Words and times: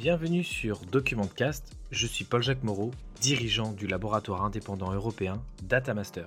Bienvenue 0.00 0.44
sur 0.44 0.80
Documentcast, 0.86 1.76
je 1.90 2.06
suis 2.06 2.24
Paul-Jacques 2.24 2.62
Moreau, 2.62 2.90
dirigeant 3.20 3.72
du 3.72 3.86
laboratoire 3.86 4.42
indépendant 4.42 4.94
européen 4.94 5.42
Datamaster. 5.64 6.24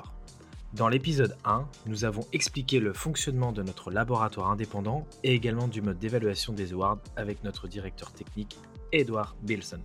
Dans 0.74 0.88
l'épisode 0.88 1.36
1, 1.44 1.68
nous 1.88 2.06
avons 2.06 2.24
expliqué 2.34 2.80
le 2.80 2.94
fonctionnement 2.94 3.52
de 3.52 3.64
notre 3.64 3.90
laboratoire 3.90 4.52
indépendant 4.52 5.08
et 5.24 5.34
également 5.34 5.68
du 5.68 5.82
mode 5.82 5.98
d'évaluation 5.98 6.54
des 6.54 6.74
awards 6.74 7.00
avec 7.16 7.44
notre 7.44 7.68
directeur 7.68 8.12
technique, 8.12 8.60
Edouard 8.92 9.36
Bilson. 9.42 9.82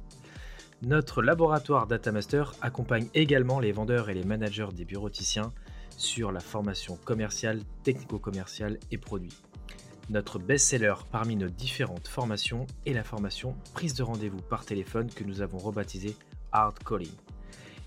Notre 0.83 1.23
laboratoire 1.23 1.87
Datamaster 1.87 2.45
accompagne 2.61 3.07
également 3.15 3.59
les 3.59 3.73
vendeurs 3.73 4.11
et 4.11 4.15
les 4.15 4.25
managers 4.25 4.69
des 4.75 4.85
bureauticiens 4.85 5.51
sur 5.97 6.31
la 6.31 6.41
formation 6.41 6.99
commerciale, 7.07 7.63
technico-commerciale 7.85 8.79
et 8.91 8.99
produits. 8.99 9.48
Notre 10.11 10.39
best-seller 10.39 10.95
parmi 11.13 11.37
nos 11.37 11.51
différentes 11.51 12.09
formations 12.09 12.67
est 12.87 12.95
la 12.95 13.05
formation 13.05 13.55
prise 13.75 13.93
de 13.93 14.03
rendez-vous 14.03 14.41
par 14.41 14.65
téléphone 14.65 15.11
que 15.11 15.23
nous 15.23 15.43
avons 15.43 15.59
rebaptisée 15.59 16.17
Hard 16.51 16.79
Calling. 16.83 17.13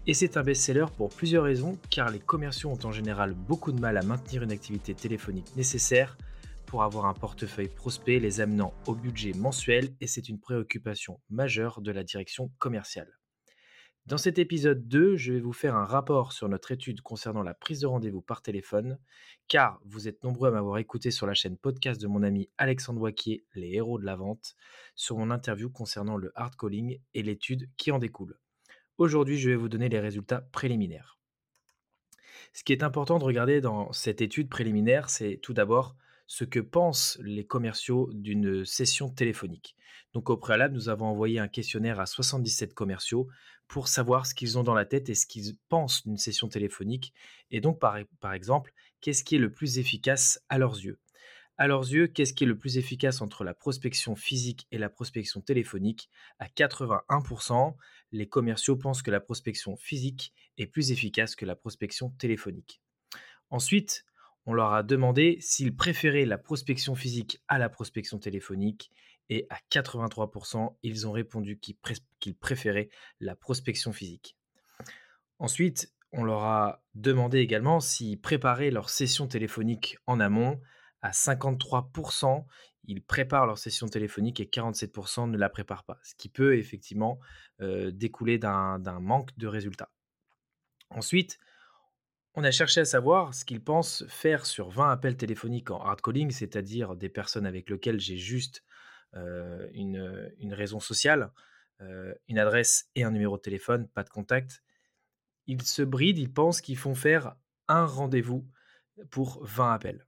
Et 0.06 0.14
c'est 0.14 0.38
un 0.38 0.44
best-seller 0.44 0.86
pour 0.96 1.10
plusieurs 1.10 1.46
raisons, 1.46 1.80
car 1.90 2.12
les 2.12 2.20
commerciaux 2.20 2.70
ont 2.70 2.86
en 2.86 2.92
général 2.92 3.34
beaucoup 3.34 3.72
de 3.72 3.80
mal 3.80 3.98
à 3.98 4.04
maintenir 4.04 4.44
une 4.44 4.52
activité 4.52 4.94
téléphonique 4.94 5.56
nécessaire 5.56 6.16
pour 6.68 6.84
avoir 6.84 7.08
un 7.08 7.16
portefeuille 7.16 7.70
prospect 7.70 8.20
les 8.20 8.40
amenant 8.40 8.72
au 8.86 8.94
budget 8.94 9.34
mensuel 9.34 9.90
et 10.00 10.06
c'est 10.06 10.30
une 10.30 10.40
préoccupation 10.40 11.20
majeure 11.32 11.82
de 11.82 11.92
la 11.92 12.04
direction 12.04 12.52
commerciale. 12.60 13.12
Dans 14.08 14.18
cet 14.18 14.40
épisode 14.40 14.88
2, 14.88 15.16
je 15.16 15.34
vais 15.34 15.40
vous 15.40 15.54
faire 15.54 15.76
un 15.76 15.86
rapport 15.86 16.34
sur 16.34 16.50
notre 16.50 16.72
étude 16.72 17.02
concernant 17.02 17.44
la 17.44 17.54
prise 17.54 17.82
de 17.82 17.88
rendez-vous 17.88 18.22
par 18.22 18.42
téléphone, 18.42 18.98
car 19.48 19.80
vous 19.86 20.08
êtes 20.08 20.24
nombreux 20.24 20.48
à 20.48 20.52
m'avoir 20.52 20.80
écouté 20.80 21.12
sur 21.12 21.28
la 21.28 21.36
chaîne 21.36 21.56
podcast 21.56 22.02
de 22.02 22.08
mon 22.08 22.24
ami 22.24 22.50
Alexandre 22.58 23.00
Waquier, 23.00 23.46
Les 23.54 23.74
héros 23.76 24.00
de 24.00 24.06
la 24.06 24.16
vente, 24.16 24.56
sur 24.96 25.18
mon 25.18 25.30
interview 25.30 25.70
concernant 25.70 26.18
le 26.18 26.32
hard 26.34 26.56
calling 26.56 27.00
et 27.14 27.22
l'étude 27.22 27.70
qui 27.78 27.92
en 27.92 28.00
découle. 28.00 28.40
Aujourd'hui, 28.98 29.38
je 29.38 29.52
vais 29.52 29.56
vous 29.56 29.70
donner 29.70 29.88
les 29.88 30.00
résultats 30.00 30.42
préliminaires. 30.52 31.20
Ce 32.54 32.64
qui 32.64 32.74
est 32.74 32.84
important 32.84 33.20
de 33.20 33.24
regarder 33.24 33.62
dans 33.62 33.94
cette 33.94 34.22
étude 34.22 34.50
préliminaire, 34.50 35.12
c'est 35.12 35.38
tout 35.38 35.54
d'abord 35.54 35.96
ce 36.32 36.46
que 36.46 36.62
pensent 36.62 37.20
les 37.22 37.46
commerciaux 37.46 38.10
d'une 38.14 38.64
session 38.64 39.10
téléphonique. 39.10 39.76
Donc 40.14 40.30
au 40.30 40.38
préalable, 40.38 40.74
nous 40.74 40.88
avons 40.88 41.08
envoyé 41.08 41.40
un 41.40 41.50
questionnaire 41.50 42.00
à 42.00 42.06
77 42.06 42.74
commerciaux 42.74 43.28
pour 43.68 43.90
savoir 43.90 44.26
ce 44.26 44.34
qu'ils 44.34 44.58
ont 44.58 44.64
dans 44.64 44.74
la 44.74 44.86
tête 44.86 45.10
et 45.10 45.14
ce 45.14 45.28
qu'ils 45.28 45.58
pensent 45.68 46.08
d'une 46.08 46.16
session 46.16 46.48
téléphonique. 46.48 47.14
Et 47.50 47.60
donc 47.60 47.82
par, 47.82 47.98
exemple, 48.34 48.74
qu'est-ce 49.02 49.26
qui 49.26 49.36
est 49.36 49.40
le 49.40 49.52
plus 49.52 49.78
efficace 49.78 50.42
à 50.48 50.58
leurs 50.58 50.80
yeux? 50.80 51.02
À 51.58 51.68
leurs 51.68 51.92
yeux, 51.92 52.08
qu'est-ce 52.08 52.34
qui 52.34 52.46
est 52.46 52.48
le 52.48 52.58
plus 52.58 52.78
efficace 52.78 53.20
entre 53.20 53.44
la 53.44 53.54
prospection 53.54 54.16
physique 54.16 54.68
et 54.72 54.78
la 54.78 54.90
prospection 54.90 55.42
téléphonique? 55.42 56.10
À 56.40 56.48
81%, 56.48 57.76
les 58.14 58.30
commerciaux 58.30 58.78
pensent 58.78 59.02
que 59.02 59.12
la 59.12 59.20
prospection 59.20 59.76
physique 59.76 60.32
est 60.58 60.68
plus 60.68 60.94
efficace 60.94 61.36
que 61.36 61.46
la 61.46 61.58
prospection 61.58 62.12
téléphonique. 62.12 62.82
Ensuite, 63.50 64.06
on 64.46 64.54
leur 64.54 64.74
a 64.74 64.84
demandé 64.84 65.38
s'ils 65.40 65.76
préféraient 65.76 66.26
la 66.26 66.38
prospection 66.38 66.96
physique 66.96 67.42
à 67.48 67.60
la 67.60 67.70
prospection 67.70 68.18
téléphonique 68.18 68.92
et 69.30 69.48
à 69.50 69.58
83%, 69.72 70.76
ils 70.84 71.08
ont 71.08 71.12
répondu 71.12 71.60
qu'ils 71.60 72.36
préféraient 72.36 72.90
la 73.20 73.36
prospection 73.36 73.94
physique. 73.94 74.36
Ensuite, 75.40 75.94
on 76.12 76.24
leur 76.24 76.44
a 76.44 76.84
demandé 76.96 77.40
également 77.40 77.80
s'ils 77.80 78.20
préparaient 78.20 78.72
leur 78.72 78.90
session 78.90 79.28
téléphonique 79.28 79.98
en 80.06 80.20
amont. 80.20 80.60
À 81.02 81.12
53%, 81.12 82.46
ils 82.86 83.02
préparent 83.02 83.46
leur 83.46 83.58
session 83.58 83.88
téléphonique 83.88 84.40
et 84.40 84.46
47% 84.46 85.30
ne 85.30 85.38
la 85.38 85.50
préparent 85.50 85.86
pas, 85.86 86.00
ce 86.04 86.14
qui 86.16 86.30
peut 86.30 86.58
effectivement 86.58 87.20
euh, 87.62 87.92
découler 87.92 88.38
d'un 88.38 89.00
manque 89.00 89.36
de 89.38 89.48
résultats. 89.48 89.92
Ensuite, 90.90 91.40
on 92.34 92.44
a 92.44 92.52
cherché 92.52 92.82
à 92.82 92.86
savoir 92.86 93.34
ce 93.34 93.44
qu'ils 93.44 93.64
pensent 93.64 94.06
faire 94.08 94.46
sur 94.46 94.70
20 94.70 94.92
appels 94.92 95.18
téléphoniques 95.18 95.72
en 95.72 95.82
hard 95.82 96.02
calling, 96.02 96.32
c'est-à-dire 96.32 96.96
des 96.96 97.10
personnes 97.10 97.46
avec 97.46 97.70
lesquelles 97.70 98.00
j'ai 98.00 98.18
juste 98.18 98.64
euh, 99.16 99.68
une, 99.74 100.54
raison 100.54 100.80
sociale, 100.80 101.32
euh, 101.82 102.14
une 102.30 102.40
adresse 102.40 102.90
et 102.96 103.04
un 103.04 103.12
numéro 103.12 103.36
de 103.36 103.42
téléphone, 103.42 103.88
pas 103.90 104.04
de 104.04 104.10
contact. 104.10 104.64
Ils 105.48 105.62
se 105.62 105.82
brident, 105.82 106.20
ils 106.20 106.32
pensent 106.32 106.62
qu'ils 106.62 106.78
font 106.78 106.96
faire 106.96 107.36
un 107.68 107.86
rendez-vous 107.86 108.48
pour 109.10 109.44
20 109.44 109.74
appels. 109.74 110.08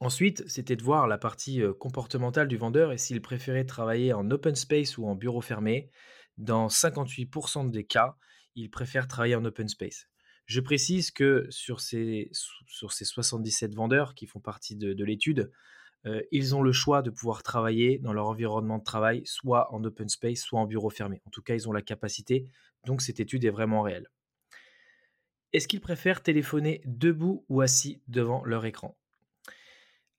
Ensuite, 0.00 0.46
c'était 0.48 0.76
de 0.76 0.82
voir 0.82 1.06
la 1.06 1.16
partie 1.16 1.62
euh, 1.62 1.72
comportementale 1.72 2.48
du 2.48 2.58
vendeur 2.58 2.92
et 2.92 2.98
s'il 2.98 3.22
préférait 3.22 3.64
travailler 3.64 4.12
en 4.12 4.30
open 4.30 4.54
space 4.54 4.98
ou 4.98 5.06
en 5.06 5.14
bureau 5.14 5.40
fermé. 5.40 5.90
Dans 6.36 6.66
58% 6.66 7.70
des 7.70 7.84
cas, 7.84 8.16
il 8.54 8.70
préfère 8.70 9.08
travailler 9.08 9.36
en 9.36 9.44
open 9.46 9.68
space. 9.68 10.08
Je 10.46 10.60
précise 10.60 11.10
que 11.10 11.46
sur 11.50 11.80
ces, 11.80 12.30
sur 12.66 12.92
ces 12.92 13.04
77 13.04 13.74
vendeurs 13.74 14.14
qui 14.14 14.26
font 14.26 14.40
partie 14.40 14.76
de, 14.76 15.04
l'étude, 15.04 15.50
euh, 16.06 16.20
ils 16.32 16.54
ont 16.54 16.62
le 16.62 16.72
choix 16.72 17.00
de 17.00 17.10
pouvoir 17.10 17.42
travailler 17.42 17.98
dans 17.98 18.12
leur 18.12 18.28
environnement 18.28 18.78
de 18.78 18.84
travail, 18.84 19.22
soit 19.24 19.72
en 19.72 19.82
open 19.84 20.08
space, 20.08 20.40
soit 20.40 20.60
en 20.60 20.66
bureau 20.66 20.90
fermé. 20.90 21.22
En 21.24 21.30
tout 21.30 21.42
cas, 21.42 21.54
ils 21.54 21.68
ont 21.68 21.72
la 21.72 21.82
capacité, 21.82 22.44
donc 22.86 23.00
cette 23.00 23.20
étude 23.20 23.44
est 23.44 23.50
vraiment 23.50 23.82
réelle. 23.82 24.10
Est-ce 25.54 25.68
qu'ils 25.68 25.80
préfèrent 25.80 26.22
téléphoner 26.22 26.82
debout 26.84 27.46
ou 27.48 27.60
assis 27.60 28.02
devant 28.08 28.44
leur 28.44 28.66
écran? 28.66 28.98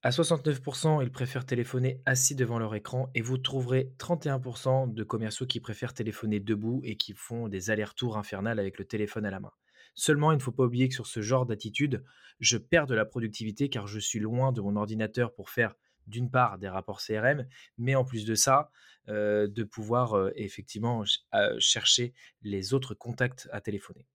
À 0.06 0.12
69%, 0.12 1.02
ils 1.02 1.10
préfèrent 1.10 1.48
téléphoner 1.48 2.00
assis 2.06 2.36
devant 2.36 2.60
leur 2.60 2.76
écran 2.76 3.10
et 3.16 3.24
vous 3.24 3.40
trouverez 3.40 3.92
31% 3.98 4.94
de 4.94 5.04
commerciaux 5.04 5.48
qui 5.48 5.60
préfèrent 5.60 5.96
téléphoner 5.96 6.40
debout 6.40 6.80
et 6.84 6.96
qui 6.96 7.14
font 7.14 7.48
des 7.48 7.72
allers-retours 7.72 8.16
infernales 8.16 8.60
avec 8.60 8.78
le 8.78 8.86
téléphone 8.86 9.26
à 9.26 9.32
la 9.32 9.40
main. 9.40 9.52
Seulement, 9.96 10.32
il 10.32 10.36
ne 10.36 10.44
faut 10.44 10.52
pas 10.52 10.66
oublier 10.66 10.90
que 10.90 10.94
sur 10.94 11.08
ce 11.08 11.24
genre 11.24 11.48
d'attitude, 11.48 12.04
je 12.40 12.60
perds 12.60 12.86
de 12.86 12.94
la 12.94 13.04
productivité 13.04 13.68
car 13.68 13.88
je 13.88 13.98
suis 13.98 14.20
loin 14.20 14.52
de 14.52 14.62
mon 14.62 14.76
ordinateur 14.76 15.34
pour 15.34 15.50
faire 15.50 15.74
d'une 16.06 16.30
part 16.30 16.60
des 16.60 16.70
rapports 16.70 17.02
CRM, 17.02 17.48
mais 17.80 17.96
en 17.96 18.06
plus 18.06 18.26
de 18.26 18.36
ça, 18.36 18.70
euh, 19.10 19.48
de 19.48 19.64
pouvoir 19.64 20.14
euh, 20.14 20.32
effectivement 20.36 21.04
euh, 21.34 21.56
chercher 21.58 22.14
les 22.44 22.76
autres 22.76 22.94
contacts 22.94 23.50
à 23.52 23.60
téléphoner. 23.60 24.06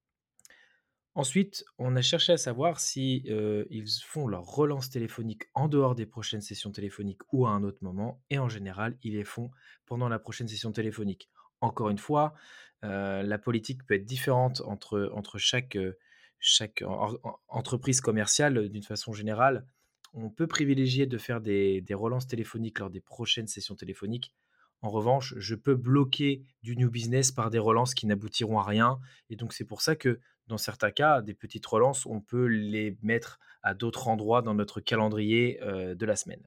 Ensuite, 1.15 1.65
on 1.79 1.97
a 1.97 2.03
cherché 2.03 2.33
à 2.33 2.37
savoir 2.37 2.79
si 2.81 3.25
ils 3.71 3.91
font 4.05 4.29
leur 4.29 4.45
relance 4.45 4.91
téléphonique 4.91 5.45
en 5.55 5.69
dehors 5.69 5.95
des 5.95 6.07
prochaines 6.07 6.41
sessions 6.41 6.71
téléphoniques 6.71 7.23
ou 7.33 7.47
à 7.47 7.51
un 7.51 7.65
autre 7.65 7.83
moment, 7.83 8.23
et 8.31 8.39
en 8.39 8.49
général, 8.49 8.97
ils 9.03 9.15
les 9.15 9.25
font 9.25 9.51
pendant 9.87 10.09
la 10.09 10.21
prochaine 10.21 10.47
session 10.47 10.71
téléphonique 10.71 11.29
encore 11.61 11.91
une 11.91 11.99
fois, 11.99 12.35
la 12.83 13.39
politique 13.39 13.85
peut 13.85 13.95
être 13.95 14.07
différente 14.07 14.63
entre, 14.63 15.11
entre 15.15 15.39
chaque, 15.39 15.79
chaque 16.39 16.83
entreprise 17.49 18.01
commerciale 18.01 18.69
d'une 18.69 18.83
façon 18.83 19.13
générale. 19.13 19.67
On 20.13 20.31
peut 20.31 20.47
privilégier 20.47 21.07
de 21.07 21.19
faire 21.19 21.41
des, 21.41 21.85
relances 21.91 22.27
téléphoniques 22.27 22.79
lors 22.79 22.91
des 22.91 23.01
prochaines 23.01 23.47
sessions 23.47 23.77
téléphoniques. 23.77 24.35
En 24.83 24.89
revanche, 24.89 25.35
je 25.37 25.55
peux 25.55 25.75
bloquer 25.75 26.43
du 26.63 26.75
new 26.75 26.91
business 26.91 27.33
par 27.33 27.51
des 27.51 27.59
relances 27.59 27.93
qui 27.93 28.07
n'aboutiront 28.07 28.59
à 28.59 28.65
rien. 28.65 28.99
Et 29.29 29.37
donc, 29.37 29.53
c'est 29.53 29.67
pour 29.67 29.83
ça 29.83 29.95
que 29.95 30.21
dans 30.51 30.59
certains 30.59 30.91
cas, 30.91 31.23
des 31.23 31.35
petites 31.35 31.65
relances, 31.67 32.05
on 32.05 32.21
peut 32.21 32.47
les 32.47 32.99
mettre 33.03 33.41
à 33.63 33.73
d'autres 33.73 34.09
endroits 34.09 34.43
dans 34.43 34.55
notre 34.55 34.81
calendrier 34.81 35.59
de 35.63 36.07
la 36.07 36.17
semaine. 36.17 36.47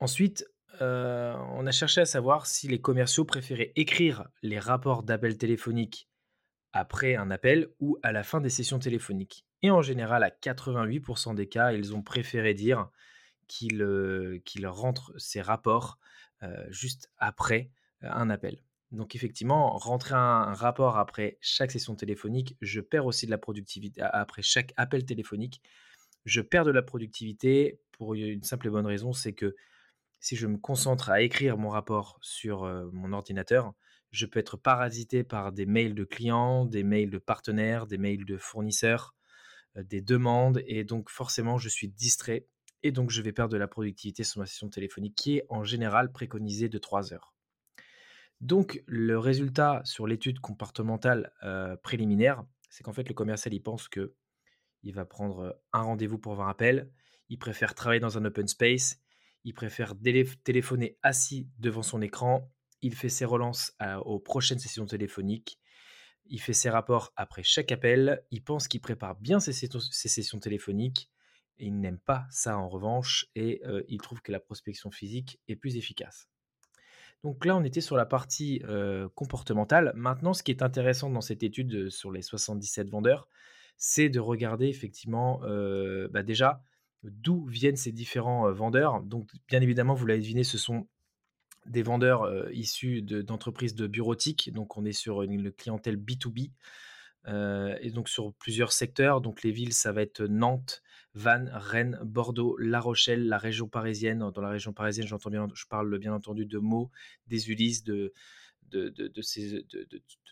Ensuite, 0.00 0.44
on 0.80 1.66
a 1.66 1.70
cherché 1.70 2.00
à 2.00 2.06
savoir 2.06 2.46
si 2.46 2.68
les 2.68 2.80
commerciaux 2.80 3.24
préféraient 3.24 3.72
écrire 3.76 4.28
les 4.42 4.58
rapports 4.58 5.02
d'appel 5.02 5.38
téléphonique 5.38 6.08
après 6.72 7.16
un 7.16 7.30
appel 7.30 7.68
ou 7.80 7.98
à 8.02 8.12
la 8.12 8.22
fin 8.22 8.40
des 8.40 8.50
sessions 8.50 8.78
téléphoniques. 8.78 9.44
Et 9.62 9.70
en 9.70 9.82
général, 9.82 10.22
à 10.22 10.30
88% 10.30 11.34
des 11.34 11.48
cas, 11.48 11.72
ils 11.72 11.94
ont 11.94 12.02
préféré 12.02 12.54
dire 12.54 12.90
qu'ils 13.48 14.66
rentrent 14.66 15.12
ces 15.16 15.40
rapports 15.40 15.98
juste 16.68 17.10
après 17.18 17.70
un 18.02 18.30
appel. 18.30 18.62
Donc 18.90 19.14
effectivement, 19.14 19.76
rentrer 19.76 20.14
un, 20.14 20.54
rapport 20.54 20.96
après 20.96 21.38
chaque 21.40 21.70
session 21.70 21.94
téléphonique, 21.94 22.56
je 22.60 22.80
perds 22.80 23.06
aussi 23.06 23.26
de 23.26 23.30
la 23.30 23.38
productivité 23.38 24.00
après 24.00 24.42
chaque 24.42 24.72
appel 24.76 25.04
téléphonique. 25.04 25.60
Je 26.24 26.40
perds 26.40 26.64
de 26.64 26.70
la 26.70 26.82
productivité 26.82 27.80
pour 27.92 28.14
une 28.14 28.42
simple 28.42 28.68
et 28.68 28.70
bonne 28.70 28.86
raison, 28.86 29.12
c'est 29.12 29.34
que 29.34 29.54
si 30.20 30.36
je 30.36 30.46
me 30.46 30.58
concentre 30.58 31.10
à 31.10 31.20
écrire 31.20 31.58
mon 31.58 31.68
rapport 31.68 32.18
sur 32.22 32.64
mon 32.92 33.12
ordinateur, 33.12 33.74
je 34.10 34.26
peux 34.26 34.40
être 34.40 34.56
parasité 34.56 35.22
par 35.22 35.52
des 35.52 35.66
mails 35.66 35.94
de 35.94 36.04
clients, 36.04 36.64
des 36.64 36.82
mails 36.82 37.10
de 37.10 37.18
partenaires, 37.18 37.86
des 37.86 37.98
mails 37.98 38.24
de 38.24 38.36
fournisseurs, 38.36 39.14
des 39.76 40.00
demandes, 40.00 40.62
et 40.66 40.84
donc 40.84 41.10
forcément 41.10 41.58
je 41.58 41.68
suis 41.68 41.88
distrait, 41.88 42.46
et 42.82 42.92
donc 42.92 43.10
je 43.10 43.22
vais 43.22 43.32
perdre 43.32 43.52
de 43.52 43.58
la 43.58 43.68
productivité 43.68 44.24
sur 44.24 44.40
ma 44.40 44.46
session 44.46 44.68
téléphonique 44.68 45.14
qui 45.14 45.38
est 45.38 45.44
en 45.50 45.62
général 45.62 46.10
préconisée 46.10 46.68
de 46.68 46.78
3 46.78 47.12
heures. 47.12 47.34
Donc 48.40 48.82
le 48.86 49.18
résultat 49.18 49.82
sur 49.84 50.06
l'étude 50.06 50.40
comportementale 50.40 51.32
préliminaire, 51.82 52.44
c'est 52.70 52.84
qu'en 52.84 52.92
fait 52.92 53.08
le 53.08 53.14
commercial 53.14 53.54
il 53.54 53.62
pense 53.62 53.88
que 53.88 54.14
il 54.82 54.94
va 54.94 55.04
prendre 55.04 55.60
un 55.72 55.82
rendez-vous 55.82 56.18
pour 56.18 56.36
20 56.36 56.48
appels, 56.48 56.90
il 57.28 57.38
préfère 57.38 57.74
travailler 57.74 58.00
dans 58.00 58.16
un 58.16 58.24
open 58.24 58.46
space, 58.46 59.00
il 59.44 59.54
préfère 59.54 59.94
téléphoner 60.44 60.98
assis 61.02 61.48
devant 61.58 61.82
son 61.82 62.00
écran, 62.00 62.50
il 62.82 62.94
fait 62.94 63.08
ses 63.08 63.24
relances 63.24 63.72
aux 64.04 64.20
prochaines 64.20 64.58
sessions 64.58 64.86
téléphoniques, 64.86 65.58
il 66.26 66.40
fait 66.40 66.52
ses 66.52 66.70
rapports 66.70 67.12
après 67.16 67.42
chaque 67.42 67.72
appel, 67.72 68.24
il 68.30 68.44
pense 68.44 68.68
qu'il 68.68 68.80
prépare 68.80 69.16
bien 69.16 69.40
ses, 69.40 69.52
sessions 69.52 70.38
téléphoniques, 70.38 71.10
et 71.58 71.66
il 71.66 71.80
n'aime 71.80 71.98
pas 71.98 72.26
ça 72.30 72.56
en 72.56 72.68
revanche, 72.68 73.26
et 73.34 73.62
il 73.88 74.00
trouve 74.00 74.22
que 74.22 74.32
la 74.32 74.40
prospection 74.40 74.90
physique 74.90 75.40
est 75.48 75.56
plus 75.56 75.76
efficace. 75.76 76.28
Donc 77.24 77.44
là, 77.44 77.56
on 77.56 77.64
était 77.64 77.80
sur 77.80 77.96
la 77.96 78.06
partie 78.06 78.62
comportementale. 79.14 79.92
Maintenant, 79.94 80.34
ce 80.34 80.42
qui 80.42 80.50
est 80.50 80.62
intéressant 80.62 81.10
dans 81.10 81.20
cette 81.20 81.42
étude 81.42 81.90
sur 81.90 82.12
les 82.12 82.22
77 82.22 82.88
vendeurs, 82.88 83.28
c'est 83.76 84.08
de 84.08 84.20
regarder 84.20 84.66
effectivement 84.66 85.40
bah, 86.10 86.22
déjà 86.22 86.62
d'où 87.02 87.46
viennent 87.46 87.76
ces 87.76 87.92
différents 87.92 88.50
vendeurs. 88.52 89.02
Donc, 89.02 89.30
bien 89.48 89.60
évidemment, 89.60 89.94
vous 89.94 90.06
l'avez 90.06 90.20
deviné, 90.20 90.44
ce 90.44 90.58
sont 90.58 90.86
des 91.66 91.82
vendeurs 91.82 92.50
issus 92.52 93.02
d'entreprises 93.02 93.74
de, 93.74 93.86
bureautique. 93.86 94.52
Donc, 94.52 94.76
on 94.76 94.84
est 94.84 94.92
sur 94.92 95.22
une, 95.22 95.50
clientèle 95.50 95.96
B2B. 95.96 96.50
Et 97.28 97.90
donc 97.90 98.08
sur 98.08 98.32
plusieurs 98.34 98.72
secteurs. 98.72 99.20
Donc 99.20 99.42
les 99.42 99.50
villes, 99.50 99.74
ça 99.74 99.92
va 99.92 100.02
être 100.02 100.22
Nantes, 100.22 100.82
Vannes, 101.14 101.50
Rennes, 101.52 101.98
Bordeaux, 102.02 102.56
La 102.58 102.80
Rochelle, 102.80 103.26
la 103.28 103.38
région 103.38 103.68
parisienne. 103.68 104.30
Dans 104.34 104.42
la 104.42 104.50
région 104.50 104.72
parisienne, 104.72 105.06
j'entends 105.06 105.30
bien, 105.30 105.46
je 105.54 105.66
parle 105.66 105.98
bien 105.98 106.12
entendu 106.12 106.46
de 106.46 106.58
Meaux, 106.58 106.90
des 107.26 107.50
Ulysses, 107.50 107.84
de, 107.84 108.12
de, 108.70 108.88
de, 108.88 109.08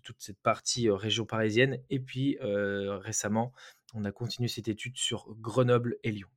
toute 0.03 0.21
cette 0.21 0.39
partie 0.39 0.91
région 0.91 1.27
parisienne. 1.27 1.79
Et 1.91 2.01
puis 2.01 2.39
récemment, 2.41 3.53
on 3.95 4.05
a 4.05 4.13
continué 4.13 4.49
cette 4.49 4.69
étude 4.69 4.97
sur 4.97 5.35
Grenoble 5.37 5.97
et 6.03 6.13
Lyon. 6.13 6.29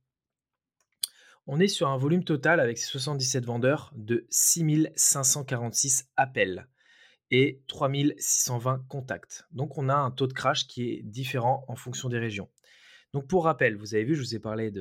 On 1.46 1.58
est 1.58 1.68
sur 1.68 1.88
un 1.88 1.96
volume 1.96 2.24
total 2.24 2.60
avec 2.60 2.78
77 2.78 3.44
vendeurs 3.44 3.92
de 3.96 4.26
6546 4.30 6.08
appels 6.16 6.68
et 7.30 7.60
3620 7.68 8.84
contacts. 8.88 9.44
Donc 9.52 9.78
on 9.78 9.88
a 9.88 9.94
un 9.94 10.10
taux 10.10 10.26
de 10.26 10.32
crash 10.32 10.66
qui 10.66 10.90
est 10.90 11.02
différent 11.02 11.64
en 11.68 11.76
fonction 11.76 12.08
des 12.08 12.18
régions. 12.18 12.48
Donc 13.12 13.26
pour 13.26 13.44
rappel, 13.44 13.76
vous 13.76 13.94
avez 13.94 14.04
vu, 14.04 14.14
je 14.14 14.20
vous 14.20 14.34
ai 14.34 14.38
parlé 14.38 14.72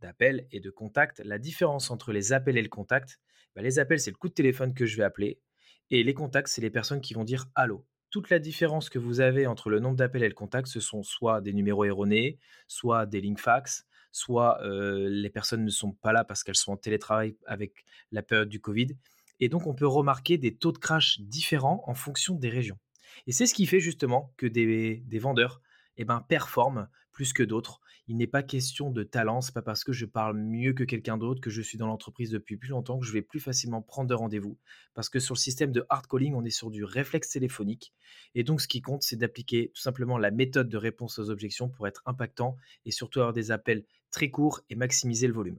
d'appels 0.00 0.46
et 0.52 0.60
de 0.60 0.70
contacts. 0.70 1.20
La 1.24 1.38
différence 1.38 1.90
entre 1.90 2.12
les 2.12 2.32
appels 2.32 2.56
et 2.56 2.62
le 2.62 2.68
contact, 2.68 3.20
bah, 3.56 3.62
les 3.62 3.78
appels, 3.78 4.00
c'est 4.00 4.10
le 4.10 4.16
coup 4.16 4.28
de 4.28 4.34
téléphone 4.34 4.72
que 4.74 4.86
je 4.86 4.96
vais 4.96 5.02
appeler. 5.02 5.40
Et 5.90 6.02
les 6.04 6.14
contacts, 6.14 6.48
c'est 6.48 6.60
les 6.60 6.70
personnes 6.70 7.00
qui 7.00 7.14
vont 7.14 7.24
dire 7.24 7.46
allô. 7.54 7.84
Toute 8.10 8.30
la 8.30 8.38
différence 8.38 8.88
que 8.88 8.98
vous 8.98 9.20
avez 9.20 9.46
entre 9.46 9.70
le 9.70 9.80
nombre 9.80 9.96
d'appels 9.96 10.22
et 10.22 10.28
le 10.28 10.34
contact, 10.34 10.68
ce 10.68 10.80
sont 10.80 11.02
soit 11.02 11.40
des 11.40 11.52
numéros 11.52 11.84
erronés, 11.84 12.38
soit 12.68 13.06
des 13.06 13.20
lignes 13.20 13.36
fax, 13.36 13.86
soit 14.12 14.60
les 14.62 15.30
personnes 15.30 15.64
ne 15.64 15.70
sont 15.70 15.92
pas 15.92 16.12
là 16.12 16.22
parce 16.22 16.44
qu'elles 16.44 16.54
sont 16.54 16.72
en 16.72 16.76
télétravail 16.76 17.36
avec 17.46 17.84
la 18.10 18.22
période 18.22 18.48
du 18.48 18.60
Covid. 18.60 18.88
Et 19.42 19.48
donc, 19.48 19.66
on 19.66 19.74
peut 19.74 19.88
remarquer 19.88 20.38
des 20.38 20.54
taux 20.54 20.70
de 20.70 20.78
crash 20.78 21.18
différents 21.20 21.82
en 21.88 21.94
fonction 21.94 22.36
des 22.36 22.48
régions. 22.48 22.78
Et 23.26 23.32
c'est 23.32 23.46
ce 23.46 23.54
qui 23.54 23.66
fait 23.66 23.80
justement 23.80 24.32
que 24.36 24.46
des, 24.46 25.02
vendeurs 25.18 25.60
eh 25.96 26.04
ben, 26.04 26.20
performent 26.20 26.88
plus 27.10 27.32
que 27.32 27.42
d'autres. 27.42 27.80
Il 28.06 28.16
n'est 28.18 28.28
pas 28.28 28.44
question 28.44 28.92
de 28.92 29.02
talent, 29.02 29.40
c'est 29.40 29.52
pas 29.52 29.60
parce 29.60 29.82
que 29.82 29.92
je 29.92 30.06
parle 30.06 30.38
mieux 30.38 30.74
que 30.74 30.84
quelqu'un 30.84 31.18
d'autre, 31.18 31.40
que 31.40 31.50
je 31.50 31.60
suis 31.60 31.76
dans 31.76 31.88
l'entreprise 31.88 32.30
depuis 32.30 32.56
plus 32.56 32.68
longtemps, 32.68 33.00
que 33.00 33.04
je 33.04 33.12
vais 33.12 33.20
plus 33.20 33.40
facilement 33.40 33.82
prendre 33.82 34.08
de 34.08 34.14
rendez-vous. 34.14 34.58
Parce 34.94 35.08
que 35.08 35.18
sur 35.18 35.34
le 35.34 35.40
système 35.40 35.72
de 35.72 35.84
hard 35.88 36.06
calling, 36.06 36.34
on 36.34 36.44
est 36.44 36.50
sur 36.50 36.70
du 36.70 36.84
réflexe 36.84 37.30
téléphonique. 37.30 37.92
Et 38.36 38.44
donc, 38.44 38.60
ce 38.60 38.68
qui 38.68 38.80
compte, 38.80 39.02
c'est 39.02 39.16
d'appliquer 39.16 39.72
tout 39.74 39.82
simplement 39.82 40.18
la 40.18 40.30
méthode 40.30 40.68
de 40.68 40.76
réponse 40.76 41.18
aux 41.18 41.30
objections 41.30 41.68
pour 41.68 41.88
être 41.88 42.02
impactant 42.06 42.56
et 42.84 42.92
surtout 42.92 43.18
avoir 43.18 43.32
des 43.32 43.50
appels 43.50 43.84
très 44.12 44.30
courts 44.30 44.60
et 44.70 44.76
maximiser 44.76 45.26
le 45.26 45.32
volume. 45.32 45.58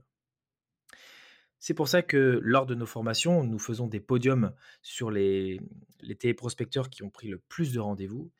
C'est 1.66 1.72
pour 1.72 1.88
ça 1.88 2.02
que 2.02 2.40
lors 2.42 2.66
de 2.66 2.74
nos 2.74 2.84
formations, 2.84 3.42
nous 3.42 3.58
faisons 3.58 3.86
des 3.86 3.98
podiums 3.98 4.52
sur 4.82 5.10
les, 5.10 5.62
les 6.02 6.14
téléprospecteurs 6.14 6.90
qui 6.90 7.02
ont 7.02 7.08
pris 7.08 7.28
le 7.28 7.38
plus 7.38 7.72
de 7.72 7.80
rendez-vous. 7.80 8.30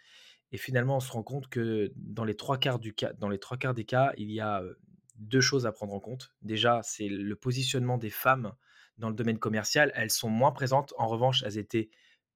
Et 0.52 0.58
finalement, 0.58 0.98
on 0.98 1.00
se 1.00 1.10
rend 1.10 1.22
compte 1.22 1.48
que 1.48 1.90
dans 1.96 2.26
les 2.26 2.34
trois 2.36 2.58
quarts, 2.58 2.78
des 2.78 2.92
cas, 2.92 4.12
il 4.18 4.30
y 4.30 4.40
a 4.40 4.62
deux 5.16 5.40
choses 5.40 5.64
à 5.64 5.72
prendre 5.72 5.94
en 5.94 6.00
compte. 6.00 6.34
Déjà, 6.42 6.82
c'est 6.82 7.08
le 7.08 7.34
positionnement 7.34 7.96
des 7.96 8.10
femmes 8.10 8.52
dans 8.98 9.08
le 9.08 9.14
domaine 9.14 9.38
commercial. 9.38 9.90
Elles 9.94 10.10
sont 10.10 10.28
moins 10.28 10.52
présentes. 10.52 10.92
En 10.98 11.08
revanche, 11.08 11.44
elles 11.46 11.56
étaient 11.56 11.88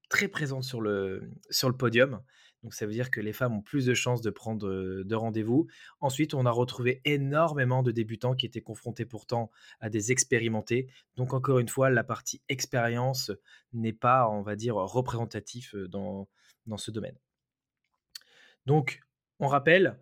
très 0.09 0.27
présentes 0.27 0.63
sur 0.63 0.81
le 0.81 1.29
podium. 1.77 2.19
Donc 2.63 2.73
ça 2.73 2.85
veut 2.85 2.91
dire 2.91 3.09
que 3.09 3.21
les 3.21 3.33
femmes 3.33 3.53
ont 3.53 3.61
plus 3.61 3.85
de 3.85 3.93
chances 3.93 4.21
de 4.21 4.29
prendre 4.29 4.67
de 5.03 5.15
rendez-vous. 5.15 5.67
Ensuite, 6.01 6.33
on 6.33 6.45
a 6.45 6.51
retrouvé 6.51 7.01
énormément 7.05 7.83
de 7.83 7.91
débutants 7.91 8.35
qui 8.35 8.45
étaient 8.45 8.61
confrontés 8.61 9.05
pourtant 9.05 9.49
à 9.79 9.89
des 9.89 10.11
expérimentés. 10.11 10.87
Donc 11.15 11.33
encore 11.33 11.59
une 11.59 11.69
fois, 11.69 11.89
la 11.89 12.03
partie 12.03 12.41
expérience 12.49 13.31
n'est 13.71 13.93
pas, 13.93 14.29
on 14.29 14.41
va 14.41 14.55
dire, 14.55 14.75
représentatif 14.75 15.75
dans, 15.75 16.27
dans 16.65 16.77
ce 16.77 16.91
domaine. 16.91 17.17
Donc, 18.65 19.01
on 19.39 19.47
rappelle, 19.47 19.97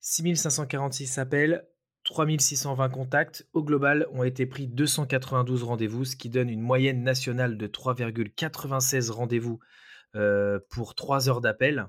6546 0.00 1.18
appels, 1.18 1.66
3620 2.04 2.88
contacts. 2.88 3.46
Au 3.52 3.62
global, 3.64 4.06
ont 4.12 4.22
été 4.22 4.46
pris 4.46 4.68
292 4.68 5.64
rendez-vous, 5.64 6.04
ce 6.04 6.16
qui 6.16 6.30
donne 6.30 6.48
une 6.48 6.60
moyenne 6.60 7.02
nationale 7.02 7.58
de 7.58 7.66
3,96 7.66 9.10
rendez-vous 9.10 9.58
pour 10.70 10.94
3 10.94 11.28
heures 11.28 11.40
d'appel 11.40 11.86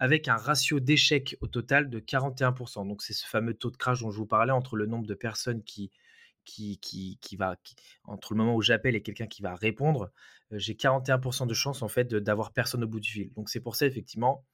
avec 0.00 0.28
un 0.28 0.36
ratio 0.36 0.80
d'échec 0.80 1.36
au 1.40 1.46
total 1.46 1.90
de 1.90 2.00
41%. 2.00 2.88
Donc 2.88 3.02
c'est 3.02 3.12
ce 3.12 3.26
fameux 3.26 3.54
taux 3.54 3.70
de 3.70 3.76
crash 3.76 4.00
dont 4.00 4.10
je 4.10 4.16
vous 4.16 4.26
parlais 4.26 4.52
entre 4.52 4.76
le 4.76 4.86
nombre 4.86 5.06
de 5.06 5.14
personnes 5.14 5.62
qui, 5.62 5.92
qui, 6.46 6.78
qui, 6.78 7.18
qui 7.20 7.36
va, 7.36 7.56
entre 8.04 8.32
le 8.32 8.38
moment 8.38 8.54
où 8.56 8.62
j'appelle 8.62 8.96
et 8.96 9.02
quelqu'un 9.02 9.26
qui 9.26 9.42
va 9.42 9.54
répondre, 9.54 10.10
euh, 10.52 10.58
j'ai 10.58 10.74
41% 10.74 11.46
de 11.46 11.54
chance 11.54 11.82
en 11.82 11.88
fait 11.88 12.14
d'avoir 12.14 12.52
personne 12.52 12.82
au 12.82 12.88
bout 12.88 12.98
du 12.98 13.10
fil. 13.10 13.32
Donc 13.34 13.50
c'est 13.50 13.60
pour 13.60 13.76
ça 13.76 13.86
effectivement, 13.86 14.46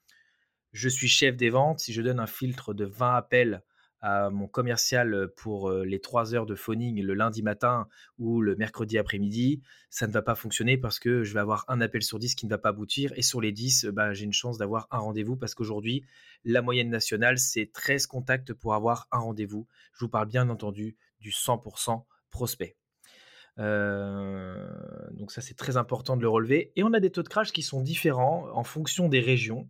je 0.72 0.88
suis 0.88 1.08
chef 1.08 1.36
des 1.36 1.48
ventes. 1.48 1.78
Si 1.78 1.92
je 1.92 2.02
donne 2.02 2.18
un 2.18 2.26
filtre 2.26 2.74
de 2.74 2.84
20 2.84 3.14
appels 3.14 3.62
à 4.00 4.30
mon 4.30 4.46
commercial 4.46 5.28
pour 5.36 5.70
les 5.70 6.00
3 6.00 6.34
heures 6.34 6.46
de 6.46 6.54
phoning 6.54 7.02
le 7.02 7.14
lundi 7.14 7.42
matin 7.42 7.88
ou 8.18 8.40
le 8.40 8.54
mercredi 8.56 8.98
après-midi, 8.98 9.62
ça 9.90 10.06
ne 10.06 10.12
va 10.12 10.22
pas 10.22 10.34
fonctionner 10.34 10.76
parce 10.76 10.98
que 10.98 11.24
je 11.24 11.32
vais 11.34 11.40
avoir 11.40 11.64
un 11.68 11.80
appel 11.80 12.02
sur 12.02 12.18
10 12.18 12.34
qui 12.34 12.46
ne 12.46 12.50
va 12.50 12.58
pas 12.58 12.68
aboutir 12.68 13.12
et 13.16 13.22
sur 13.22 13.40
les 13.40 13.52
10, 13.52 13.86
bah, 13.86 14.12
j'ai 14.12 14.24
une 14.24 14.32
chance 14.32 14.58
d'avoir 14.58 14.86
un 14.90 14.98
rendez-vous 14.98 15.36
parce 15.36 15.54
qu'aujourd'hui, 15.54 16.04
la 16.44 16.62
moyenne 16.62 16.90
nationale, 16.90 17.38
c'est 17.38 17.72
13 17.72 18.06
contacts 18.06 18.52
pour 18.52 18.74
avoir 18.74 19.08
un 19.10 19.18
rendez-vous. 19.18 19.66
Je 19.94 20.04
vous 20.04 20.10
parle 20.10 20.28
bien 20.28 20.48
entendu 20.48 20.96
du 21.20 21.30
100% 21.30 22.04
prospect. 22.30 22.76
donc 23.56 25.30
ça 25.32 25.40
c'est 25.40 25.56
très 25.56 25.78
important 25.78 26.16
de 26.16 26.22
le 26.22 26.28
relever. 26.28 26.72
Et 26.76 26.84
on 26.84 26.92
a 26.92 27.00
des 27.00 27.10
taux 27.10 27.22
de 27.22 27.28
crash 27.28 27.52
qui 27.52 27.62
sont 27.62 27.80
différents 27.80 28.48
en 28.52 28.64
fonction 28.64 29.08
des 29.08 29.20
régions. 29.20 29.68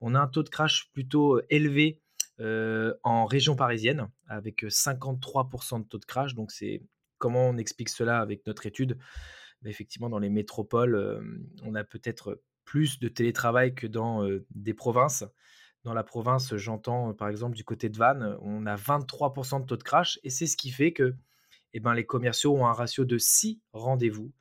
On 0.00 0.14
a 0.14 0.20
un 0.20 0.26
taux 0.28 0.42
de 0.42 0.48
crash 0.48 0.90
plutôt 0.92 1.40
élevé 1.50 2.00
en 2.38 3.24
région 3.26 3.56
parisienne 3.56 4.08
avec 4.28 4.64
53% 4.64 5.82
de 5.82 5.88
taux 5.88 5.98
de 5.98 6.04
crash. 6.04 6.34
Donc, 6.34 6.52
c'est 6.52 6.82
comment 7.18 7.48
on 7.48 7.56
explique 7.56 7.88
cela 7.88 8.20
avec 8.20 8.46
notre 8.46 8.66
étude? 8.66 8.98
Bah, 9.62 9.70
Effectivement, 9.70 10.08
dans 10.08 10.18
les 10.18 10.30
métropoles, 10.30 10.94
euh, 10.94 11.20
on 11.62 11.74
a 11.74 11.84
peut-être 11.84 12.40
plus 12.64 12.98
de 12.98 13.08
télétravail 13.08 13.74
que 13.74 13.86
dans 13.86 14.24
euh, 14.24 14.44
des 14.54 14.74
provinces. 14.74 15.24
Dans 15.84 15.94
la 15.94 16.02
province, 16.02 16.56
j'entends 16.56 17.14
par 17.14 17.28
exemple 17.28 17.56
du 17.56 17.62
côté 17.62 17.88
de 17.88 17.96
Vannes, 17.96 18.36
on 18.40 18.66
a 18.66 18.74
23% 18.74 19.60
de 19.60 19.66
taux 19.66 19.76
de 19.76 19.84
crash 19.84 20.18
et 20.24 20.30
c'est 20.30 20.46
ce 20.46 20.56
qui 20.56 20.70
fait 20.70 20.92
que 20.92 21.14
eh 21.74 21.80
ben, 21.80 21.94
les 21.94 22.04
commerciaux 22.04 22.56
ont 22.56 22.66
un 22.66 22.72
ratio 22.72 23.04
de 23.04 23.18
6 23.18 23.60
rendez-vous. 23.72 24.32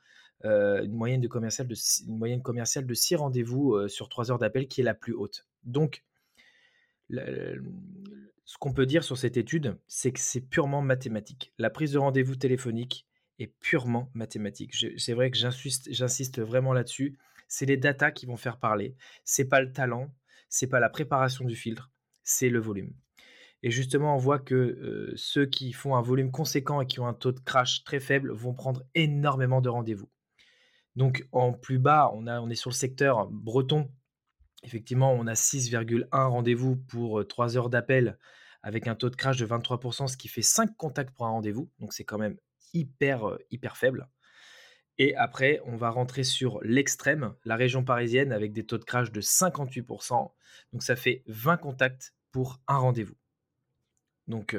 une 0.43 0.91
moyenne 0.91 1.27
commerciale 1.27 1.67
de 1.67 2.93
6 2.95 3.15
rendez-vous 3.15 3.87
sur 3.87 4.09
3 4.09 4.31
heures 4.31 4.39
d'appel 4.39 4.67
qui 4.67 4.81
est 4.81 4.83
la 4.83 4.95
plus 4.95 5.13
haute. 5.13 5.45
Donc, 5.63 6.03
ce 7.09 8.57
qu'on 8.59 8.73
peut 8.73 8.85
dire 8.85 9.03
sur 9.03 9.17
cette 9.17 9.37
étude, 9.37 9.77
c'est 9.87 10.11
que 10.11 10.19
c'est 10.19 10.41
purement 10.41 10.81
mathématique. 10.81 11.53
La 11.57 11.69
prise 11.69 11.91
de 11.91 11.97
rendez-vous 11.97 12.35
téléphonique 12.35 13.07
est 13.39 13.53
purement 13.59 14.09
mathématique. 14.13 14.73
C'est 14.97 15.13
vrai 15.13 15.31
que 15.31 15.37
j'insiste 15.37 16.39
vraiment 16.39 16.73
là-dessus. 16.73 17.17
C'est 17.47 17.65
les 17.65 17.77
datas 17.77 18.11
qui 18.11 18.25
vont 18.25 18.37
faire 18.37 18.57
parler. 18.57 18.95
C'est 19.23 19.45
pas 19.45 19.61
le 19.61 19.71
talent, 19.71 20.13
c'est 20.49 20.67
pas 20.67 20.79
la 20.79 20.89
préparation 20.89 21.45
du 21.45 21.55
filtre, 21.55 21.91
c'est 22.23 22.49
le 22.49 22.59
volume. 22.59 22.93
Et 23.61 23.71
justement, 23.71 24.15
on 24.15 24.19
voit 24.19 24.39
que 24.39 24.55
euh, 24.55 25.13
ceux 25.15 25.45
qui 25.45 25.73
font 25.73 25.95
un 25.95 26.01
volume 26.01 26.31
conséquent 26.31 26.81
et 26.81 26.87
qui 26.87 26.99
ont 26.99 27.07
un 27.07 27.13
taux 27.13 27.31
de 27.31 27.39
crash 27.39 27.83
très 27.83 27.99
faible 27.99 28.31
vont 28.31 28.53
prendre 28.53 28.83
énormément 28.93 29.61
de 29.61 29.69
rendez-vous. 29.69 30.09
Donc 30.95 31.27
en 31.31 31.51
plus 31.51 31.79
bas, 31.79 32.11
on, 32.13 32.49
est 32.49 32.55
sur 32.55 32.69
le 32.69 32.75
secteur 32.75 33.27
breton 33.27 33.89
Effectivement, 34.63 35.13
on 35.13 35.27
a 35.27 35.33
6,1 35.33 36.07
rendez-vous 36.11 36.75
pour 36.75 37.25
3 37.27 37.57
heures 37.57 37.69
d'appel 37.69 38.17
avec 38.63 38.87
un 38.87 38.95
taux 38.95 39.09
de 39.09 39.15
crash 39.15 39.37
de 39.37 39.45
23%, 39.45 40.07
ce 40.07 40.17
qui 40.17 40.27
fait 40.27 40.41
5 40.41 40.75
contacts 40.75 41.15
pour 41.15 41.27
un 41.27 41.31
rendez-vous. 41.31 41.69
Donc 41.79 41.93
c'est 41.93 42.03
quand 42.03 42.17
même 42.17 42.37
hyper, 42.73 43.37
hyper 43.51 43.77
faible. 43.77 44.09
Et 44.97 45.15
après, 45.15 45.61
on 45.65 45.75
va 45.75 45.89
rentrer 45.89 46.23
sur 46.23 46.59
l'extrême, 46.63 47.35
la 47.43 47.57
région 47.57 47.83
parisienne, 47.83 48.31
avec 48.31 48.53
des 48.53 48.65
taux 48.65 48.77
de 48.77 48.85
crash 48.85 49.11
de 49.11 49.21
58%. 49.21 50.31
Donc 50.71 50.83
ça 50.83 50.95
fait 50.95 51.23
20 51.27 51.57
contacts 51.57 52.15
pour 52.31 52.61
un 52.67 52.77
rendez-vous. 52.77 53.17
Donc 54.27 54.57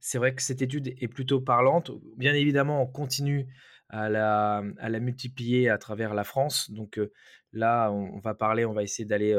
c'est 0.00 0.18
vrai 0.18 0.34
que 0.34 0.42
cette 0.42 0.62
étude 0.62 0.88
est 0.88 1.08
plutôt 1.08 1.40
parlante. 1.40 1.92
Bien 2.16 2.34
évidemment, 2.34 2.82
on 2.82 2.86
continue 2.86 3.46
à 3.88 4.08
la, 4.08 4.62
à 4.78 4.88
la 4.88 5.00
multiplier 5.00 5.68
à 5.68 5.78
travers 5.78 6.14
la 6.14 6.24
France. 6.24 6.70
Donc 6.70 7.00
là, 7.52 7.90
on, 7.90 8.18
va 8.18 8.34
parler, 8.34 8.64
on 8.64 8.72
va 8.72 8.82
essayer 8.82 9.04
d'aller 9.04 9.38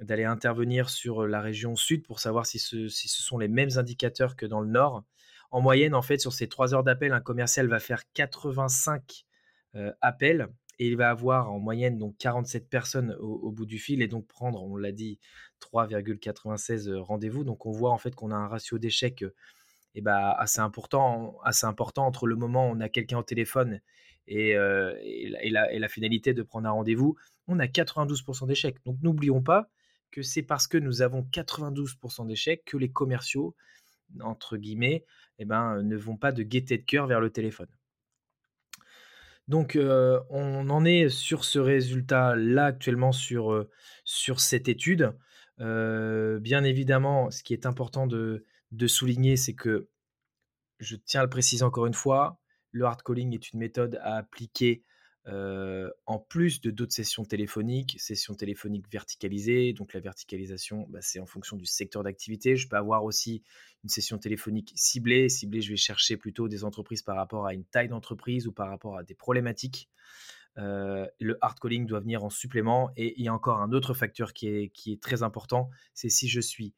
d'aller 0.00 0.24
intervenir 0.24 0.90
sur 0.90 1.24
la 1.24 1.40
région 1.40 1.76
sud 1.76 2.04
pour 2.04 2.18
savoir 2.18 2.46
si 2.46 2.58
ce, 2.58 2.88
si 2.88 3.06
ce 3.06 3.22
sont 3.22 3.38
les 3.38 3.46
mêmes 3.46 3.70
indicateurs 3.76 4.34
que 4.34 4.44
dans 4.44 4.60
le 4.60 4.68
nord. 4.68 5.04
En 5.52 5.60
moyenne, 5.60 5.94
en 5.94 6.02
fait, 6.02 6.18
sur 6.18 6.32
ces 6.32 6.48
trois 6.48 6.74
heures 6.74 6.82
d'appel, 6.82 7.12
un 7.12 7.20
commercial 7.20 7.68
va 7.68 7.78
faire 7.78 8.02
85 8.12 9.24
appels 10.00 10.48
et 10.78 10.88
il 10.88 10.96
va 10.96 11.10
avoir 11.10 11.52
en 11.52 11.58
moyenne 11.58 11.98
donc 11.98 12.16
47 12.18 12.68
personnes 12.68 13.16
au, 13.20 13.50
bout 13.50 13.66
du 13.66 13.78
fil 13.78 14.02
et 14.02 14.08
donc 14.08 14.26
prendre, 14.26 14.62
on 14.62 14.76
l'a 14.76 14.92
dit, 14.92 15.18
3,96 15.60 16.92
rendez-vous. 16.96 17.44
Donc 17.44 17.66
on 17.66 17.70
voit 17.70 17.90
en 17.90 17.98
fait 17.98 18.14
qu'on 18.14 18.30
a 18.30 18.36
un 18.36 18.48
ratio 18.48 18.78
d'échec 18.78 19.24
eh 19.94 20.00
ben, 20.00 20.34
assez, 20.38 20.60
important, 20.60 21.38
assez 21.44 21.66
important 21.66 22.06
entre 22.06 22.26
le 22.26 22.36
moment 22.36 22.68
où 22.68 22.72
on 22.72 22.80
a 22.80 22.88
quelqu'un 22.88 23.18
au 23.18 23.22
téléphone 23.22 23.80
et, 24.26 24.50
et, 24.50 25.50
la, 25.50 25.88
finalité 25.88 26.34
de 26.34 26.42
prendre 26.42 26.68
un 26.68 26.72
rendez-vous. 26.72 27.16
On 27.46 27.58
a 27.58 27.66
92% 27.66 28.46
d'échecs. 28.46 28.78
Donc 28.84 28.96
n'oublions 29.02 29.42
pas 29.42 29.68
que 30.10 30.22
c'est 30.22 30.42
parce 30.42 30.66
que 30.66 30.78
nous 30.78 31.02
avons 31.02 31.22
92% 31.22 32.26
d'échecs 32.26 32.64
que 32.64 32.76
les 32.76 32.90
commerciaux, 32.90 33.54
entre 34.20 34.56
guillemets, 34.56 35.04
eh 35.38 35.44
ben, 35.44 35.82
ne 35.82 35.96
vont 35.96 36.16
pas 36.16 36.32
de 36.32 36.42
gaieté 36.42 36.78
de 36.78 36.84
cœur 36.84 37.06
vers 37.06 37.20
le 37.20 37.30
téléphone. 37.30 37.68
Donc, 39.46 39.78
on 39.78 40.70
en 40.70 40.84
est 40.86 41.10
sur 41.10 41.44
ce 41.44 41.58
résultat-là 41.58 42.64
actuellement 42.64 43.12
sur, 43.12 43.66
sur 44.04 44.40
cette 44.40 44.68
étude. 44.68 45.12
bien 45.58 46.64
évidemment, 46.64 47.30
ce 47.30 47.42
qui 47.42 47.52
est 47.52 47.66
important 47.66 48.06
de, 48.06 48.44
de 48.76 48.86
souligner, 48.86 49.36
c'est 49.36 49.54
que, 49.54 49.88
je 50.80 50.96
tiens 50.96 51.20
à 51.20 51.24
le 51.24 51.30
préciser 51.30 51.62
encore 51.62 51.86
une 51.86 51.94
fois, 51.94 52.40
le 52.72 52.84
hard 52.84 53.02
calling 53.02 53.32
est 53.34 53.52
une 53.52 53.60
méthode 53.60 53.98
à 54.02 54.16
appliquer 54.16 54.82
en 55.26 56.18
plus 56.18 56.60
de 56.60 56.70
d'autres 56.70 56.92
sessions 56.92 57.24
téléphoniques, 57.24 57.96
sessions 57.98 58.34
téléphoniques 58.34 58.90
verticalisées. 58.90 59.72
Donc 59.72 59.94
la 59.94 60.00
verticalisation, 60.00 60.86
bah, 60.90 60.98
c'est 61.00 61.18
en 61.18 61.26
fonction 61.26 61.56
du 61.56 61.64
secteur 61.64 62.02
d'activité. 62.02 62.56
Je 62.56 62.68
peux 62.68 62.76
avoir 62.76 63.04
aussi 63.04 63.42
une 63.84 63.88
session 63.88 64.18
téléphonique 64.18 64.72
ciblée. 64.74 65.28
Ciblée, 65.30 65.62
je 65.62 65.70
vais 65.70 65.76
chercher 65.76 66.16
plutôt 66.16 66.48
des 66.48 66.62
entreprises 66.64 67.02
par 67.02 67.16
rapport 67.16 67.46
à 67.46 67.54
une 67.54 67.64
taille 67.64 67.88
d'entreprise 67.88 68.46
ou 68.46 68.52
par 68.52 68.68
rapport 68.68 68.98
à 68.98 69.02
des 69.02 69.14
problématiques. 69.14 69.88
le 70.56 71.38
hard 71.40 71.58
calling 71.58 71.86
doit 71.86 72.00
venir 72.00 72.22
en 72.22 72.30
supplément. 72.30 72.90
Et 72.96 73.14
il 73.16 73.24
y 73.24 73.28
a 73.28 73.34
encore 73.34 73.60
un 73.60 73.72
autre 73.72 73.94
facteur 73.94 74.34
qui 74.34 74.48
est, 74.48 74.68
qui 74.70 74.92
est 74.92 75.02
très 75.02 75.22
important, 75.22 75.70
c'est 75.94 76.10
si 76.10 76.28
je 76.28 76.40
suis 76.40 76.74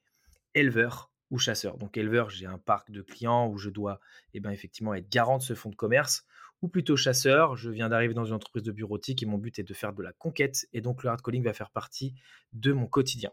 éleveur 0.54 1.10
ou 1.30 1.38
chasseur. 1.38 1.78
Donc 1.78 1.97
éleveur, 1.97 2.30
j'ai 2.30 2.47
un 2.47 2.59
parc 2.59 2.90
de 2.90 3.02
clients 3.02 3.49
où 3.49 3.59
je 3.59 3.71
dois 3.71 4.00
eh 4.35 4.40
ben, 4.40 4.50
effectivement 4.50 4.95
être 4.95 5.09
garant 5.09 5.38
de 5.38 5.42
ce 5.42 5.54
fonds 5.54 5.71
de 5.71 5.76
commerce 5.76 6.25
ou 6.62 6.68
plutôt 6.68 6.97
chasseur. 6.97 7.56
Je 7.56 7.71
viens 7.71 7.88
d'arriver 7.88 8.14
dans 8.14 8.25
une 8.25 8.35
entreprise 8.35 8.62
de 8.62 8.73
bureautique 8.73 9.23
et 9.23 9.26
mon 9.26 9.38
but 9.38 9.59
est 9.59 9.64
de 9.64 9.75
faire 9.75 9.92
de 9.92 10.02
la 10.02 10.12
conquête 10.12 10.66
et 10.73 10.80
donc 10.80 11.02
le 11.02 11.11
hard 11.11 11.23
calling 11.23 11.42
va 11.42 11.52
faire 11.52 11.71
partie 11.71 12.14
de 12.52 12.73
mon 12.73 12.87
quotidien. 12.87 13.30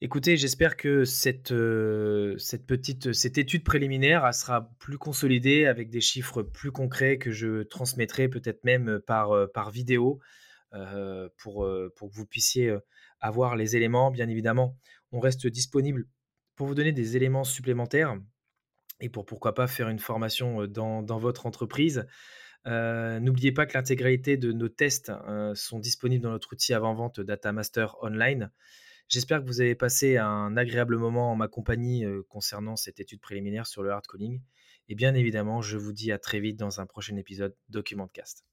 Écoutez, 0.00 0.36
j'espère 0.36 0.76
que 0.76 1.04
cette, 1.04 1.50
euh, 1.50 2.38
cette 2.38 2.66
petite 2.66 3.12
cette 3.12 3.36
étude 3.36 3.64
préliminaire 3.64 4.32
sera 4.32 4.70
plus 4.78 4.96
consolidée 4.96 5.66
avec 5.66 5.90
des 5.90 6.00
chiffres 6.00 6.42
plus 6.44 6.70
concrets 6.70 7.18
que 7.18 7.32
je 7.32 7.64
transmettrai 7.64 8.28
peut-être 8.28 8.62
même 8.62 9.00
par, 9.04 9.32
euh, 9.32 9.48
par 9.48 9.72
vidéo 9.72 10.20
euh, 10.72 11.28
pour, 11.36 11.68
pour 11.96 12.10
que 12.10 12.14
vous 12.14 12.26
puissiez 12.26 12.72
avoir 13.18 13.56
les 13.56 13.74
éléments. 13.74 14.12
Bien 14.12 14.28
évidemment, 14.28 14.76
on 15.12 15.20
reste 15.20 15.46
disponible 15.46 16.06
pour 16.56 16.66
vous 16.66 16.74
donner 16.74 16.92
des 16.92 17.16
éléments 17.16 17.44
supplémentaires 17.44 18.16
et 19.00 19.08
pour 19.08 19.24
pourquoi 19.24 19.54
pas 19.54 19.66
faire 19.66 19.88
une 19.88 19.98
formation 19.98 20.66
dans, 20.66 21.18
votre 21.18 21.46
entreprise. 21.46 22.06
N'oubliez 22.66 23.52
pas 23.52 23.66
que 23.66 23.74
l'intégralité 23.74 24.36
de 24.36 24.52
nos 24.52 24.68
tests 24.68 25.12
sont 25.54 25.78
disponibles 25.78 26.24
dans 26.24 26.32
notre 26.32 26.52
outil 26.52 26.74
avant-vente 26.74 27.20
Data 27.20 27.52
Master 27.52 27.96
Online. 28.02 28.50
J'espère 29.08 29.40
que 29.40 29.46
vous 29.46 29.60
avez 29.60 29.74
passé 29.74 30.18
un 30.18 30.56
agréable 30.56 30.98
moment 30.98 31.32
en 31.32 31.36
ma 31.36 31.48
compagnie 31.48 32.04
concernant 32.28 32.76
cette 32.76 33.00
étude 33.00 33.20
préliminaire 33.20 33.66
sur 33.66 33.82
le 33.82 33.92
hard. 33.92 34.04
Et 34.88 34.94
bien 34.94 35.14
évidemment, 35.14 35.62
je 35.62 35.76
vous 35.76 35.92
dis 35.92 36.12
à 36.12 36.18
très 36.18 36.40
vite 36.40 36.58
dans 36.58 36.80
un 36.80 36.86
prochain 36.86 37.16
épisode 37.16 37.54
DocumentCast. 37.68 38.44